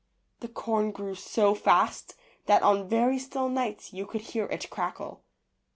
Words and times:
The 0.39 0.47
corn 0.47 0.89
grew 0.89 1.13
so 1.13 1.53
fast 1.53 2.15
that 2.47 2.63
on 2.63 2.89
very 2.89 3.19
still 3.19 3.49
nights 3.49 3.93
you 3.93 4.07
could 4.07 4.21
hear 4.21 4.45
it 4.47 4.67
crackle. 4.71 5.21